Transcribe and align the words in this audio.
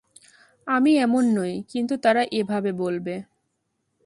আমি 0.67 0.91
এমন 0.97 1.23
নই, 1.35 1.53
কিন্তু 1.69 1.93
তারা 1.97 2.21
এভাবে 2.31 2.71
বলবে। 2.73 3.15